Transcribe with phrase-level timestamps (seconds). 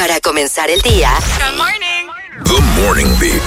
[0.00, 1.10] para comenzar el día.
[1.36, 2.08] Good morning.
[2.44, 3.42] The Morning Beat.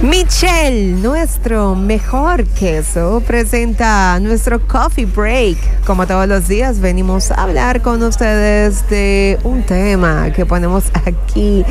[0.02, 5.58] Michelle, nuestro mejor queso, presenta nuestro coffee break.
[5.84, 11.66] Como todos los días, venimos a hablar con ustedes de un tema que ponemos aquí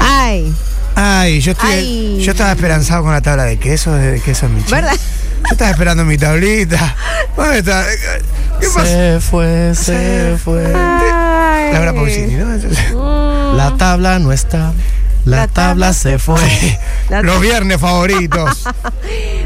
[0.00, 0.52] Ay,
[1.02, 2.20] Ay, yo estoy, Ay.
[2.22, 4.82] yo estaba esperanzado con la tabla de queso, de queso Michelle.
[4.82, 4.96] ¿verdad?
[5.48, 6.94] Yo estaba esperando mi tablita.
[7.36, 7.84] ¿Dónde está?
[8.60, 8.86] ¿Qué pasa?
[8.86, 10.72] Se fue, se fue.
[11.72, 13.54] Laura Pausini, ¿no?
[13.54, 14.72] La tabla no está.
[15.24, 16.40] La, La tabla tabla se fue.
[17.22, 18.66] Los viernes favoritos.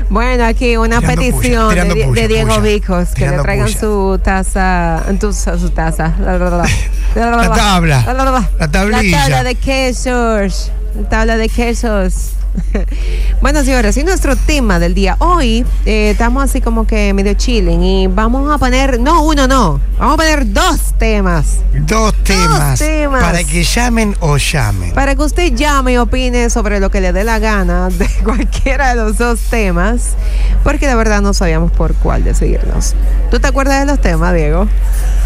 [0.09, 2.61] Bueno, aquí una Tirando petición puya, de, puya, de Diego.
[2.61, 3.81] Vicos que le traigan puya.
[3.81, 6.69] su taza, tu- su taza, la, la, la, la.
[7.15, 8.03] La tabla.
[8.07, 8.51] La, la, la.
[8.59, 9.19] La tablilla.
[9.19, 12.31] La tabla de quesos, la tabla de quesos.
[13.41, 15.17] Bueno, señores, y nuestro tema del día.
[15.19, 19.81] Hoy eh, estamos así como que medio chilling y vamos a poner, no uno, no,
[19.99, 21.59] vamos a poner dos temas.
[21.75, 22.79] Dos temas.
[22.79, 23.23] temas.
[23.23, 24.93] Para que llamen o llamen.
[24.93, 28.91] Para que usted llame y opine sobre lo que le dé la gana de cualquiera
[28.91, 30.15] de los dos temas,
[30.63, 32.95] porque de verdad no sabíamos por cuál decidirnos.
[33.31, 34.69] ¿Tú te acuerdas de los temas, Diego?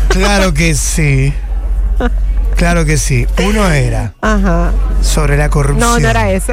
[0.08, 1.32] Claro que sí.
[2.56, 3.28] Claro que sí.
[3.46, 4.72] Uno era Ajá.
[5.00, 5.92] sobre la corrupción.
[5.92, 6.52] No, no era ese.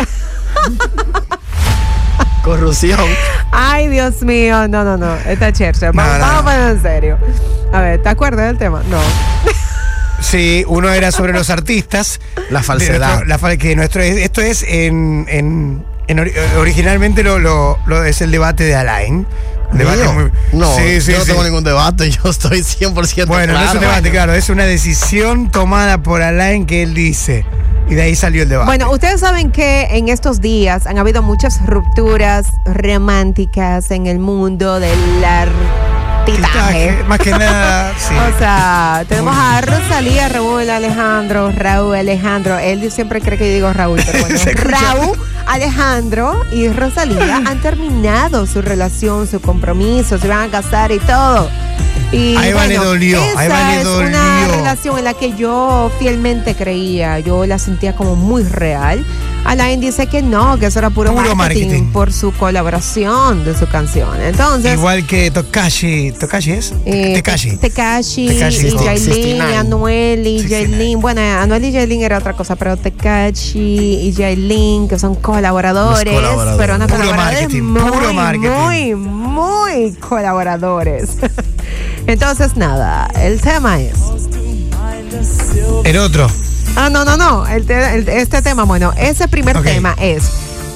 [2.43, 2.99] Corrupción.
[3.51, 4.67] Ay, Dios mío.
[4.67, 5.15] No, no, no.
[5.15, 5.91] Está chercha.
[5.91, 6.49] Vamos, No, no, vamos no.
[6.49, 7.17] a ponerlo en serio.
[7.73, 8.83] A ver, ¿te acuerdas del tema?
[8.89, 8.99] No.
[10.21, 12.19] Sí, uno era sobre los artistas.
[12.49, 13.07] La falsedad.
[13.07, 18.03] nuestro- la fal- que nuestro, esto es en, en- en ori- originalmente lo, lo- lo-
[18.03, 19.25] es el debate de Alain.
[19.73, 20.03] Debate
[20.53, 21.31] no, Sí, sí, yo no sí.
[21.31, 25.49] tengo ningún debate, yo estoy 100% Bueno, no es un debate, claro, es una decisión
[25.49, 27.45] tomada por Alain que él dice.
[27.87, 28.65] Y de ahí salió el debate.
[28.65, 34.79] Bueno, ustedes saben que en estos días han habido muchas rupturas románticas en el mundo
[34.79, 37.03] del artitaje.
[37.07, 38.15] Más que nada, sí.
[38.15, 42.57] O sea, tenemos a Rosalía, Raúl Alejandro, Raúl Alejandro.
[42.57, 44.39] Él siempre cree que yo digo Raúl, pero bueno.
[44.55, 50.99] Raúl Alejandro y Rosalía han terminado su relación, su compromiso, se van a casar y
[50.99, 51.49] todo.
[52.15, 54.55] Y A Eva le dolió, a Esa Eva le es una dolió.
[54.57, 59.03] relación en la que yo fielmente creía, yo la sentía como muy real.
[59.45, 61.91] Alain dice que no, que eso era puro, Puro marketing, marketing.
[61.93, 64.19] por su colaboración de su canción.
[64.21, 66.11] Entonces, Igual que Tokashi.
[66.19, 66.73] ¿Tokashi es?
[66.85, 67.57] eh, Tekashi.
[67.57, 69.55] Tekashi, Tekashi y 69.
[69.55, 70.49] Anuel y 69.
[70.77, 70.99] Yailin.
[70.99, 73.59] Bueno, Anuel y Yailin era otra cosa, pero Tekashi
[74.07, 76.57] y Yailin, que son colaboradores, colaboradores.
[76.57, 78.49] pero no Puro colaboradores marketing, muy, puro marketing.
[78.49, 81.09] muy, muy colaboradores.
[82.07, 83.93] Entonces, nada, el tema es...
[85.83, 86.29] El otro.
[86.75, 87.47] Ah, no, no, no.
[87.47, 90.23] el te- el- este tema, bueno, ese primer tema es...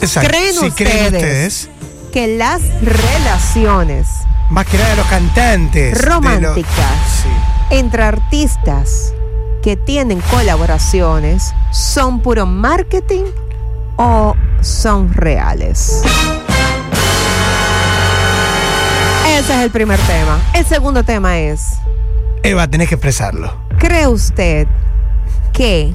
[0.01, 0.29] Exacto.
[0.29, 1.69] ¿Creen Si creen ustedes?
[2.13, 4.07] Que las relaciones
[4.49, 5.93] más que nada de los cantantes.
[5.93, 6.73] los- Románticas.
[7.23, 7.29] sí.
[7.75, 9.13] entre artistas
[9.61, 13.25] que tienen colaboraciones son puro marketing
[13.97, 16.01] o son reales?
[19.27, 20.39] Ese es el primer tema.
[20.53, 21.61] El segundo tema es,
[22.43, 23.53] Eva, tenés que expresarlo.
[23.77, 24.67] ¿cree usted
[25.59, 25.91] que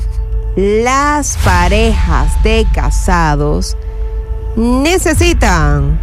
[0.56, 3.78] las parejas de casados
[4.56, 5.98] necesitan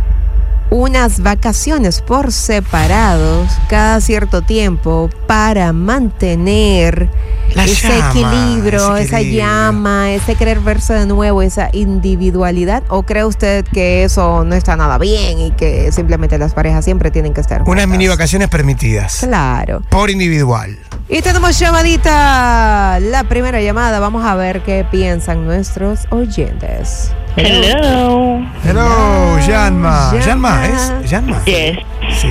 [0.72, 7.08] unas vacaciones por separados cada cierto tiempo para mantener
[7.56, 12.82] ese llama, equilibrio, ese esa llama, ese querer verse de nuevo, esa individualidad?
[12.88, 17.12] ¿O cree usted que eso no está nada bien y que simplemente las parejas siempre
[17.12, 19.20] tienen que estar Unas mini vacaciones permitidas.
[19.20, 19.84] Claro.
[19.92, 20.80] Por individual.
[21.14, 24.00] Y tenemos llamadita, la primera llamada.
[24.00, 27.12] Vamos a ver qué piensan nuestros oyentes.
[27.36, 28.40] Hello.
[28.64, 30.14] Hello, Yanma.
[30.26, 30.66] Yanma.
[30.68, 31.10] ¿es?
[31.10, 31.44] Yanma.
[31.44, 31.80] Yes.
[32.18, 32.30] Sí.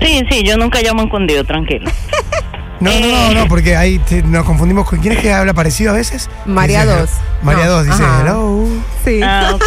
[0.00, 1.90] Sí, sí, yo nunca llamo escondido, tranquilo.
[2.80, 5.90] No, no, no, no, porque ahí te- nos confundimos con quién es que habla parecido
[5.92, 6.28] a veces.
[6.46, 7.10] María Dice, Dos.
[7.42, 8.20] María No, 2 dice ajá.
[8.22, 8.66] hello.
[9.04, 9.20] Sí.
[9.22, 9.64] Ah, ok.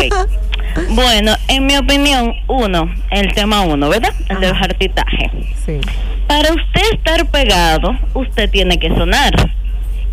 [0.89, 4.11] Bueno, en mi opinión, uno, el tema uno, ¿verdad?
[4.27, 5.31] El del jartitaje.
[5.65, 5.79] Sí.
[6.27, 9.33] Para usted estar pegado, usted tiene que sonar.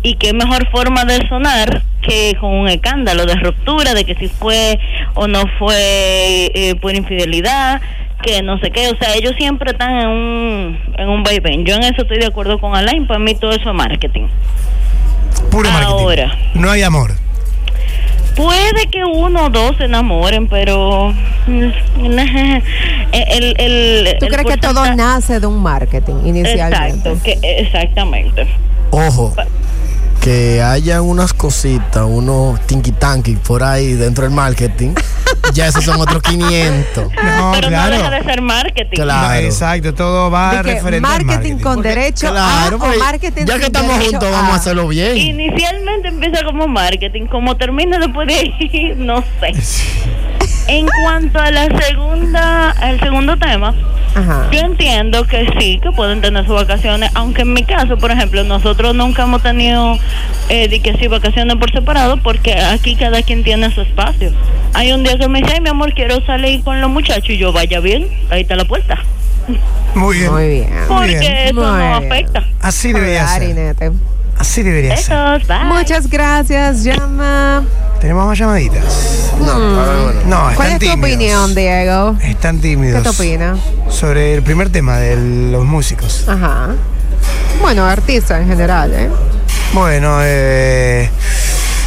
[0.01, 4.27] Y qué mejor forma de sonar que con un escándalo de ruptura, de que si
[4.27, 4.77] fue
[5.13, 7.81] o no fue eh, por infidelidad,
[8.21, 8.89] que no sé qué.
[8.89, 11.65] O sea, ellos siempre están en un, en un vaivén.
[11.65, 13.07] Yo en eso estoy de acuerdo con Alain.
[13.07, 14.27] Para mí todo eso es marketing.
[15.49, 15.93] Puro marketing.
[15.93, 16.37] Ahora.
[16.53, 17.11] No hay amor.
[18.35, 21.13] Puede que uno o dos se enamoren, pero
[21.45, 21.69] mm,
[23.13, 27.09] el, el, ¿Tú el crees que todo nace de un marketing inicialmente?
[27.11, 28.47] Exacto, que, exactamente.
[28.91, 29.33] Ojo,
[30.21, 34.93] que haya unas cositas, unos tinky tanky por ahí dentro del marketing,
[35.53, 37.03] ya esos son otros 500.
[37.11, 37.95] No, pero claro.
[37.95, 38.95] no deja de ser marketing.
[38.95, 39.27] Claro.
[39.41, 43.59] No, exacto, todo va referente al marketing con Porque- derecho Claro, a o marketing ya
[43.59, 44.55] que estamos juntos, vamos a a.
[44.55, 45.17] hacerlo bien.
[45.17, 49.53] Inicialmente empieza como marketing, como termina después de ahí, no sé.
[50.67, 53.73] En cuanto a la segunda, al segundo tema,
[54.15, 54.47] Ajá.
[54.51, 58.43] yo entiendo que sí, que pueden tener sus vacaciones, aunque en mi caso, por ejemplo,
[58.43, 59.97] nosotros nunca hemos tenido
[60.49, 64.31] eh, de que sí vacaciones por separado, porque aquí cada quien tiene su espacio.
[64.73, 67.37] Hay un día que me dice, ay mi amor, quiero salir con los muchachos y
[67.37, 68.97] yo vaya bien, ahí está la puerta,
[69.95, 70.31] Muy bien.
[70.31, 70.69] Muy bien.
[70.87, 71.37] porque bien.
[71.37, 72.11] eso Muy no bien.
[72.11, 72.43] afecta.
[72.61, 73.73] Así debería ser.
[74.37, 75.15] Así debería ser.
[75.17, 75.65] Besos, bye.
[75.65, 77.63] Muchas gracias, llama.
[78.03, 79.31] Tenemos más llamaditas.
[79.39, 80.21] No, ver, bueno.
[80.25, 80.99] No, ¿Cuál están es tu tímidos.
[80.99, 82.15] opinión, Diego?
[82.21, 83.01] Están ¿Qué tímidos.
[83.03, 83.57] te opinas?
[83.87, 85.15] Sobre el primer tema de
[85.51, 86.27] los músicos.
[86.27, 86.71] Ajá.
[87.61, 89.09] Bueno, artista en general, ¿eh?
[89.73, 91.09] Bueno, eh,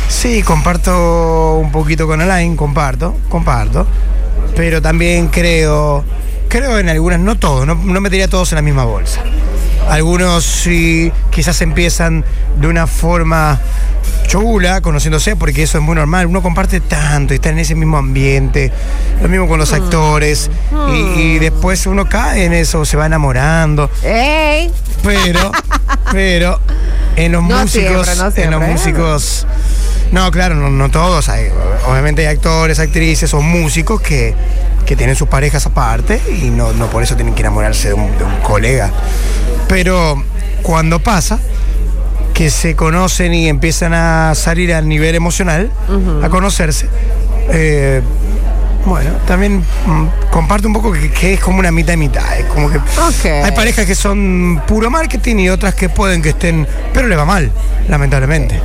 [0.09, 3.87] sí, comparto un poquito con Alain, comparto, comparto.
[4.57, 6.03] Pero también creo,
[6.49, 9.21] creo en algunas, no todos, no, no metería todos en la misma bolsa.
[9.89, 12.25] Algunos sí, quizás empiezan
[12.61, 13.61] de una forma
[14.27, 16.27] chula, conociéndose, porque eso es muy normal.
[16.27, 18.73] Uno comparte tanto y está en ese mismo ambiente.
[19.23, 20.51] Lo mismo con los actores.
[20.93, 23.89] Y, y después uno cae en eso, se va enamorando.
[24.03, 24.71] ¡Ey!
[25.03, 25.53] Pero,
[26.13, 26.61] pero,
[27.15, 28.59] en los No músicos, siempre, no en los siempre.
[28.59, 29.47] músicos,
[30.11, 31.29] no, claro, no, no todos.
[31.29, 31.49] Hay,
[31.89, 34.35] obviamente hay actores, actrices o músicos que,
[34.85, 38.19] que tienen sus parejas aparte y no, no por eso tienen que enamorarse de un,
[38.19, 38.91] de un colega.
[39.69, 40.23] Pero
[40.63, 41.39] cuando pasa
[42.35, 45.71] que se conocen y empiezan a salir a nivel emocional,
[46.23, 46.87] a conocerse,
[47.51, 48.03] eh,
[48.87, 52.39] bueno, también mm, comparto un poco que, que es como una mitad y mitad.
[52.39, 52.79] Es como que
[53.29, 57.25] hay parejas que son puro marketing y otras que pueden que estén, pero le va
[57.25, 57.51] mal,
[57.89, 58.61] lamentablemente.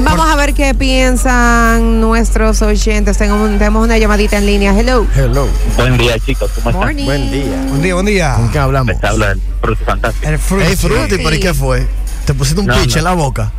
[0.00, 3.16] Vamos a ver qué piensan nuestros oyentes.
[3.18, 4.72] Tengo un- tenemos una llamadita en línea.
[4.78, 5.06] Hello.
[5.14, 5.46] Hello.
[5.76, 6.50] Buen día, chicos.
[6.56, 6.80] ¿Cómo están?
[6.82, 7.04] Morning.
[7.04, 7.64] Buen día.
[7.68, 8.34] Buen día, buen día.
[8.34, 8.94] ¿Con qué hablamos?
[8.94, 10.28] Les habla el Fruto Fantástico.
[10.28, 10.64] El fruto.
[10.66, 11.86] Hey, Fruity, ¿pero y qué fue?
[12.24, 13.52] ¿Te pusiste un No, en la boca?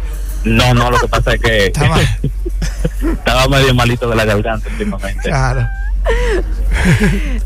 [0.44, 5.30] No, no, lo que pasa es que estaba medio malito de la garganta últimamente.
[5.30, 5.68] Claro.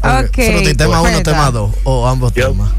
[0.01, 0.33] Ok.
[0.33, 1.71] Fruity, tema uno, tema dos.
[1.83, 2.71] O ambos Yo, temas.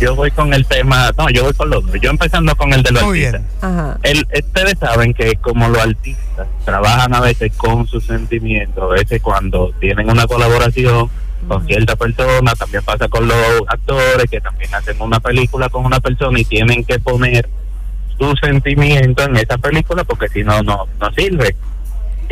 [0.00, 1.96] yo voy con el tema, no, yo voy con los dos.
[2.00, 3.42] Yo empezando con el de los Muy artistas.
[3.62, 3.72] bien.
[3.78, 3.98] Ajá.
[4.02, 9.22] El, ustedes saben que como los artistas trabajan a veces con sus sentimientos, a veces
[9.22, 11.08] cuando tienen una colaboración
[11.48, 13.36] con cierta persona, también pasa con los
[13.68, 17.48] actores que también hacen una película con una persona y tienen que poner
[18.18, 21.56] su sentimiento en esa película porque si no, no, no sirve.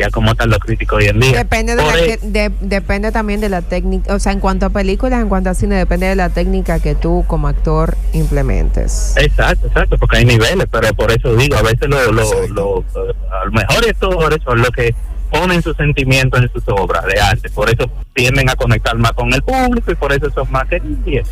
[0.01, 1.37] Ya como están los críticos hoy en día.
[1.37, 4.69] Depende, de la que- de- depende también de la técnica, o sea, en cuanto a
[4.71, 9.15] películas, en cuanto a cine, depende de la técnica que tú como actor implementes.
[9.17, 12.83] Exacto, exacto, porque hay niveles, pero por eso digo, a veces los lo, lo,
[13.29, 14.95] a actores son los que
[15.29, 19.31] ponen sus sentimientos en sus obras de arte, por eso tienden a conectar más con
[19.33, 21.29] el público y por eso son más queridos.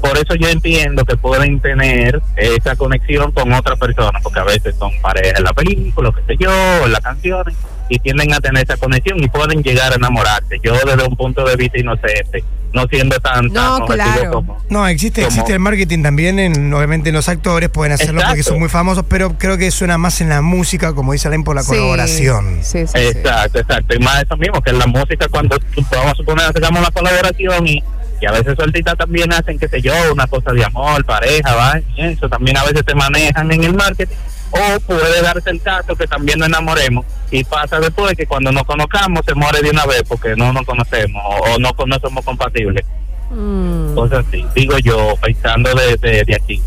[0.00, 4.74] Por eso yo entiendo que pueden tener esa conexión con otra persona, porque a veces
[4.76, 6.50] son parejas en la película, qué sé yo,
[6.84, 7.54] en las canciones,
[7.94, 10.58] y tienden a tener esa conexión y pueden llegar a enamorarse.
[10.62, 14.30] Yo desde un punto de vista inocente, no siendo tan, tan No, claro.
[14.32, 14.58] como...
[14.70, 18.42] No, existe, Como- existe el marketing también, en, obviamente en los actores pueden hacerlo porque
[18.42, 21.54] son muy famosos, pero creo que suena más en la música, como dice Alain, por
[21.54, 22.60] la Sí, colaboración.
[22.62, 22.98] Sí, sí, sí.
[22.98, 23.94] Exacto, exacto.
[23.94, 25.58] Y más eso mismo, que en la música cuando
[25.90, 27.82] vamos a suponer hacemos una colaboración y,
[28.22, 31.78] y a veces artistas también hacen, qué sé yo, una cosa de amor, pareja, va,
[31.94, 34.14] y eso también a veces te manejan en el marketing.
[34.52, 38.64] O puede darse el caso que también nos enamoremos y pasa después que cuando nos
[38.64, 42.24] conozcamos se muere de una vez porque no nos conocemos o, o no, no somos
[42.24, 42.84] compatibles.
[43.30, 43.94] Mm.
[43.94, 46.62] Cosas así, digo yo, pensando de, de, de aquí.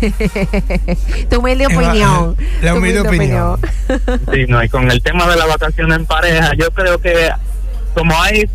[1.28, 2.36] tu humilde opinión.
[2.62, 3.60] la Tu humilde opinión.
[4.32, 7.30] Sí, no, y con el tema de la vacación en pareja, yo creo que
[7.94, 8.48] como hay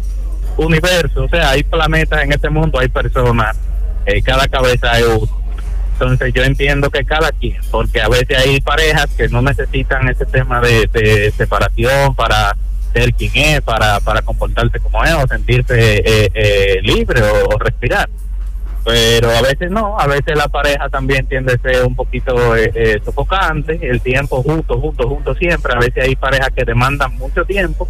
[0.57, 3.57] universos, o sea, hay planetas en este mundo, hay personas,
[4.05, 5.39] eh, cada cabeza es uno.
[5.99, 10.25] Entonces yo entiendo que cada quien, porque a veces hay parejas que no necesitan ese
[10.25, 12.55] tema de, separación para
[12.93, 18.09] ser quien es, para, para comportarse como es o sentirse eh, eh, libre o, respirar.
[18.85, 22.71] Pero a veces no, a veces la pareja también tiende a ser un poquito eh,
[22.73, 25.73] eh, sofocante, el tiempo junto, junto, junto siempre.
[25.73, 27.89] A veces hay parejas que demandan mucho tiempo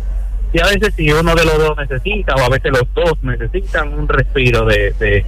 [0.52, 3.94] y a veces si uno de los dos necesita o a veces los dos necesitan
[3.94, 5.26] un respiro de,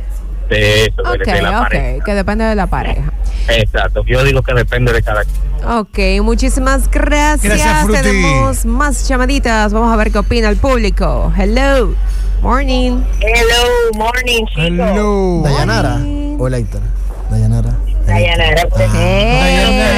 [0.55, 2.03] de eso, de- Ok, de, la pareja.
[2.03, 3.13] que depende de la pareja.
[3.47, 5.69] Exacto, yo digo que depende de cada quien.
[5.69, 7.43] Ok, muchísimas gracias.
[7.43, 8.01] Gracias, Fruti.
[8.01, 9.73] Tenemos más llamaditas.
[9.73, 11.31] Vamos a ver qué opina el público.
[11.37, 11.93] Hello.
[12.41, 13.03] Morning.
[13.19, 14.63] Hello, morning, chicos.
[14.65, 15.41] Hello.
[15.43, 15.99] Dayanara.
[16.39, 16.81] Hola, Héctor.
[17.29, 17.77] Dayanara.
[18.05, 18.61] Dayanara,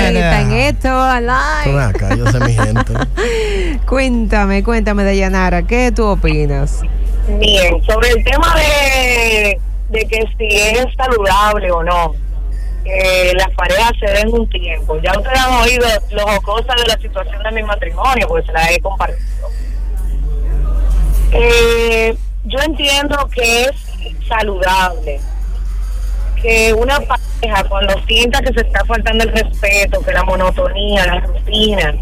[0.10, 0.90] están esto
[1.80, 2.94] acá, yo sé mi gente.
[3.88, 6.82] Cuéntame, cuéntame, Dayanara, ¿qué tú opinas?
[7.40, 9.60] Bien, sobre el tema de,
[9.94, 12.16] de que si es saludable o no,
[12.84, 15.00] que las parejas se den un tiempo.
[15.02, 18.72] Ya ustedes han oído lo jocosa de la situación de mi matrimonio, pues se la
[18.72, 19.20] he compartido.
[21.32, 23.72] Eh, yo entiendo que es
[24.28, 25.20] saludable
[26.42, 31.20] que una pareja cuando sienta que se está faltando el respeto, que la monotonía, la
[31.22, 31.96] rutina,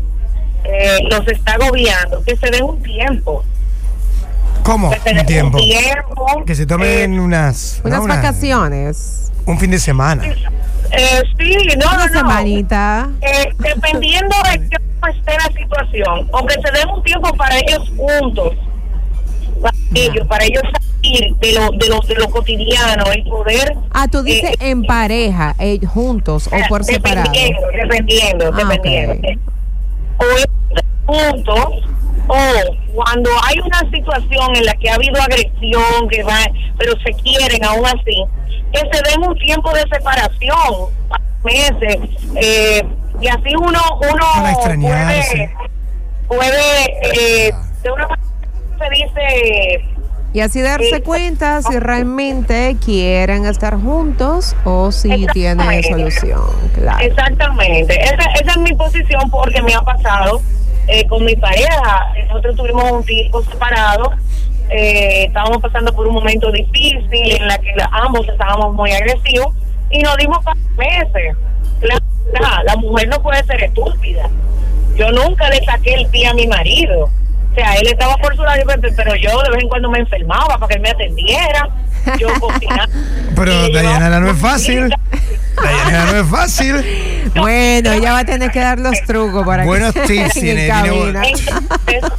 [0.64, 3.44] eh, los está agobiando, que se den un tiempo.
[4.64, 4.90] ¿Cómo?
[4.90, 5.58] Un tiempo.
[5.58, 6.44] un tiempo.
[6.46, 7.82] Que se tomen eh, unas...
[7.84, 9.32] Unas no, una- vacaciones.
[9.46, 10.24] Un fin de semana.
[10.92, 12.14] eh, sí, no, Una no, no.
[12.14, 13.10] semanita.
[13.22, 17.92] Eh, dependiendo de cómo esté la situación, o que se den un tiempo para ellos
[17.98, 18.54] juntos,
[19.62, 24.08] para ellos, para ellos salir de lo, de lo, de lo cotidiano y poder Ah,
[24.08, 27.32] tú dices eh, en pareja, eh, juntos o por separado.
[27.32, 29.14] Dependiendo, dependiendo, Ah, dependiendo.
[29.14, 29.38] ok.
[31.08, 31.68] O juntos,
[32.28, 36.40] o cuando hay una situación en la que ha habido agresión, que va,
[36.78, 38.24] pero se quieren aún así,
[38.72, 40.90] que se den un tiempo de separación,
[41.44, 41.98] meses,
[42.36, 42.84] eh,
[43.20, 45.50] y así uno, uno puede,
[46.28, 47.52] puede eh,
[47.84, 48.22] de una manera
[48.80, 49.86] se dice
[50.34, 51.02] Y así darse Sí.
[51.02, 55.90] cuenta si realmente quieren estar juntos o si tiene Exactamente.
[55.90, 56.42] solución.
[56.74, 57.00] Claro.
[57.06, 60.42] Exactamente, esa, esa es mi posición porque me ha pasado
[60.88, 62.14] eh, con mi pareja.
[62.28, 64.12] Nosotros tuvimos un tiempo separado,
[64.70, 69.54] eh, estábamos pasando por un momento difícil en la que ambos estábamos muy agresivos
[69.90, 70.40] y nos dimos
[70.78, 71.36] meses.
[71.84, 74.30] La, mujer no puede ser estúpida.
[74.96, 77.06] Yo nunca le saqué el pie a mi marido.
[77.06, 78.62] O sea, él estaba por su lado,
[78.96, 81.70] pero yo de vez en cuando me enfermaba para que él me atendiera.
[82.20, 82.28] Yo.
[83.36, 84.94] Pero Dayanara no es fácil.
[85.62, 86.86] Dayanara no es fácil.
[87.36, 90.66] Bueno, ella va a tener que dar los trucos para Buenos que tips en tiene,
[90.68, 92.12] Entonces,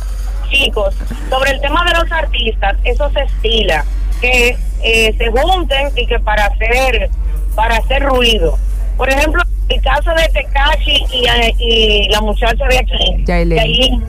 [0.50, 0.94] chicos,
[1.28, 3.84] sobre el tema de los artistas, eso se estila,
[4.20, 7.10] que eh, se junten y que para hacer,
[7.54, 8.58] para hacer ruido.
[8.96, 11.24] Por ejemplo, el caso de Tekashi y,
[11.58, 13.58] y la muchacha de aquí, Yailin.
[13.58, 14.04] Yailin,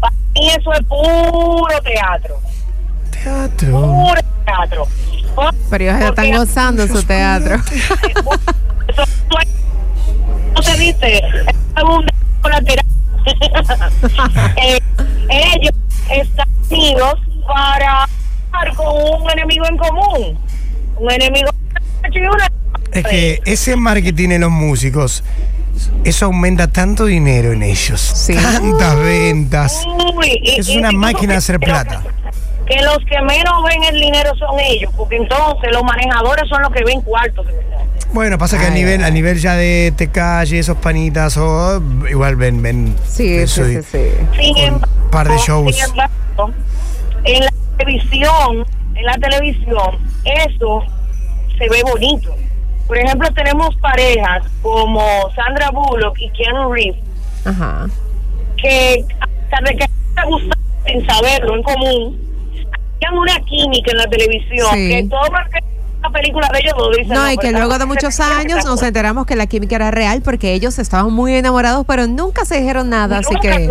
[0.00, 2.36] para mí eso es puro teatro,
[3.10, 3.70] Teatro.
[3.70, 4.86] puro teatro.
[5.70, 7.54] Pero ellos están Porque- gozando su teatro.
[7.56, 7.94] Eso
[9.30, 9.48] no es-
[10.54, 11.18] ¿Cómo se dice?
[11.18, 12.06] Es un
[12.40, 12.84] colateral.
[14.56, 14.78] Eh,
[15.28, 15.72] ellos
[16.10, 17.14] están unidos
[17.46, 18.04] para
[18.46, 18.86] estar con
[19.22, 20.38] un enemigo en común.
[20.98, 21.50] Un enemigo
[22.12, 22.48] y una-
[22.92, 25.24] Es que ese marketing en los músicos,
[26.04, 28.00] eso aumenta tanto dinero en ellos.
[28.00, 28.34] Sí.
[28.34, 29.82] Tantas ventas.
[30.14, 32.02] Uy, y- Es y- una y- máquina de hacer plata.
[32.66, 36.72] Que los que menos ven el dinero son ellos, porque entonces los manejadores son los
[36.72, 37.46] que ven cuartos.
[37.46, 37.84] de verdad.
[38.12, 39.08] Bueno, pasa que a nivel, ay.
[39.08, 41.80] a nivel ya de Tecalle, esos panitas, o
[42.10, 42.96] igual ven, ven.
[43.06, 44.08] Sí, eso sí, sí, sí.
[44.36, 45.74] Sin embargo, un par de shows.
[45.76, 46.50] sin embargo,
[47.24, 50.82] en la televisión, en la televisión, eso
[51.58, 52.34] se ve bonito.
[52.86, 57.02] Por ejemplo, tenemos parejas como Sandra Bullock y Keanu Reeves
[57.44, 57.88] Ajá.
[58.56, 60.56] que a pesar de que me gusta
[60.86, 62.25] sin saberlo en común,
[63.12, 64.88] una química en la televisión Sí.
[64.88, 65.22] que todo
[66.02, 68.80] la película de ellos dos dicen No, y pero que luego de muchos años nos
[68.82, 72.90] enteramos que la química era real porque ellos estaban muy enamorados, pero nunca se dijeron
[72.90, 73.70] nada, así que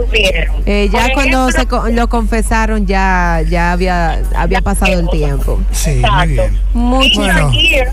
[0.65, 5.59] eh, ya cuando se co- lo confesaron ya ya había había pasado el tiempo.
[5.71, 6.25] Sí, muy Exacto.
[6.27, 6.59] bien.
[6.73, 7.21] Mucho.
[7.21, 7.51] Richard Bueno.
[7.51, 7.91] Gere,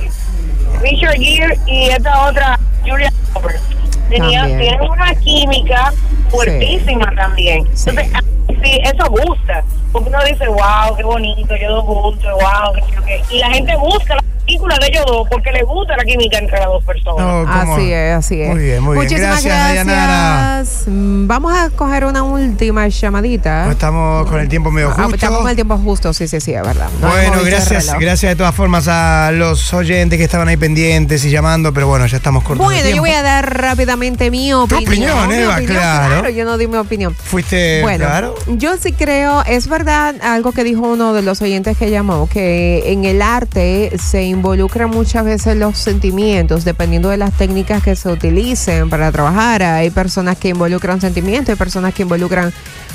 [0.80, 3.62] Richard Gere y esta otra, Julia Roberts,
[4.08, 5.92] tenían, tienen una química
[6.30, 7.64] fuertísima también.
[7.74, 7.90] Sí.
[7.90, 8.12] Entonces,
[8.48, 9.64] sí, eso gusta.
[9.92, 13.22] Porque uno dice, wow, qué bonito, ellos dos juntos, wow, qué yo qué.
[13.30, 16.58] Y la gente busca la película de ellos dos porque les gusta la química entre
[16.58, 17.46] las dos personas.
[17.48, 18.48] Así es, así es.
[18.50, 19.04] Muy bien, muy bien.
[19.04, 20.84] Muchísimas Gracias, gracias.
[20.86, 23.66] Mm, Vamos a coger una última llamadita.
[23.66, 25.14] No estamos con el tiempo medio Ah, justo.
[25.14, 26.88] estamos con el tiempo justo, sí, sí, sí, es verdad.
[27.00, 31.30] No Bueno, gracias, gracias de todas formas a los oyentes que estaban ahí pendientes y
[31.30, 32.64] llamando, pero bueno, ya estamos cortos.
[32.66, 34.84] Bueno, yo voy a dar rápidamente mi opinión.
[34.88, 36.28] opinión, Mi Eva, opinión, claro.
[36.30, 37.14] Yo no di mi opinión.
[37.14, 38.34] Fuiste, Bueno, claro.
[38.48, 42.92] yo sí creo, es verdad algo que dijo uno de los oyentes que llamó, que
[42.92, 48.08] en el arte se involucran muchas veces los sentimientos, dependiendo de las técnicas que se
[48.08, 49.62] utilicen para trabajar.
[49.62, 52.52] Hay personas que involucran sentimientos, hay personas que involucran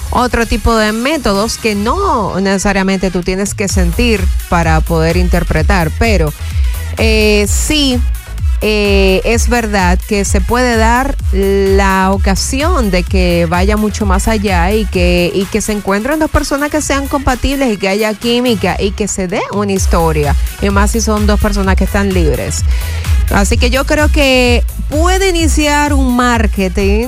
[0.10, 6.34] otro tipo de métodos que no necesariamente tú tienes que sentir para poder interpretar, pero
[6.98, 8.00] eh, sí
[8.62, 14.72] eh, es verdad que se puede dar la ocasión de que vaya mucho más allá
[14.72, 18.76] y que, y que se encuentren dos personas que sean compatibles y que haya química
[18.80, 20.36] y que se dé una historia.
[20.62, 22.64] Y más si son dos personas que están libres.
[23.32, 27.08] Así que yo creo que puede iniciar un marketing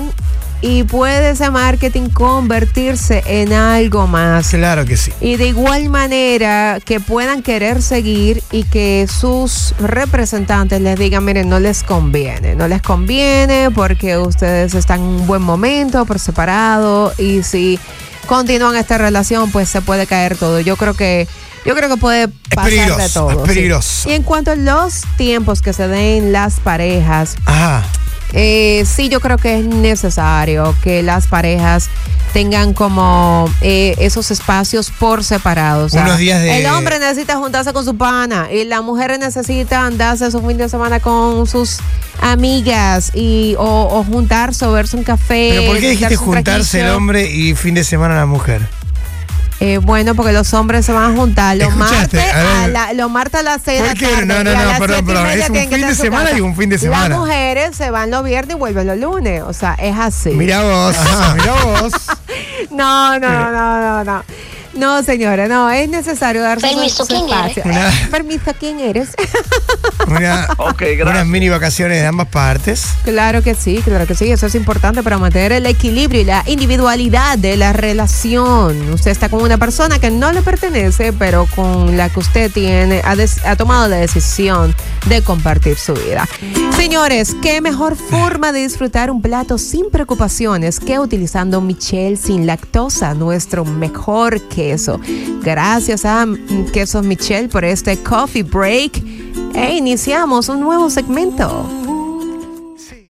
[0.62, 4.50] y puede ese marketing convertirse en algo más.
[4.50, 5.12] Claro que sí.
[5.22, 11.50] Y de igual manera que puedan querer seguir y que sus representantes les digan, miren,
[11.50, 17.14] no les conviene, no les conviene porque ustedes están en un buen momento por separado
[17.18, 17.80] y si
[18.28, 20.60] continúan esta relación, pues se puede caer todo.
[20.60, 21.28] Yo creo que
[21.66, 23.32] yo creo que puede pasar de todo.
[23.32, 23.48] es sí.
[23.48, 24.10] peligroso.
[24.10, 27.84] Y en cuanto a los tiempos que se den las parejas, Ajá.
[28.34, 31.90] Eh, sí, yo creo que es necesario que las parejas
[32.34, 35.86] tengan como eh, esos espacios por separado.
[35.86, 39.18] O sea, Unos días de- El hombre necesita juntarse con su pana y la mujer
[39.20, 41.78] necesita andarse su fin de semana con sus
[42.22, 45.50] amigas y o, o juntarse o verse un café.
[45.56, 48.62] Pero ¿por qué dijiste juntarse el hombre y fin de semana la mujer?
[49.62, 53.42] Eh, bueno, porque los hombres se van a juntar los martes a la, los martes
[53.42, 54.26] a las 6 de la tarde.
[54.26, 57.10] No, no, no, perdón, perdón, es un fin de semana y un fin de semana.
[57.10, 59.44] Las mujeres se van los viernes y vuelven los lunes.
[59.44, 60.30] O sea, es así.
[60.32, 60.96] Mira vos,
[61.36, 61.94] mira vos.
[62.72, 64.24] No, no, no, no, no.
[64.80, 67.64] No, señora, no, es necesario darse Permiso, su- su ¿quién espacio.
[67.66, 69.10] Una- Permiso, ¿quién eres?
[70.08, 71.08] Una- Ok, gracias.
[71.08, 72.86] unas mini vacaciones de ambas partes.
[73.04, 76.44] claro que sí, claro que sí, eso es importante para mantener el equilibrio y la
[76.48, 78.90] individualidad de la relación.
[78.94, 83.02] Usted está con una persona que no le pertenece, pero con la que usted tiene,
[83.04, 84.74] ha, des- ha tomado la decisión
[85.08, 86.28] de compartir su vida.
[86.76, 93.14] Señores, qué mejor forma de disfrutar un plato sin preocupaciones que utilizando Michelle sin lactosa,
[93.14, 95.00] nuestro mejor queso.
[95.42, 96.28] Gracias a
[96.72, 99.02] Quesos Michelle por este coffee break
[99.56, 101.89] e iniciamos un nuevo segmento.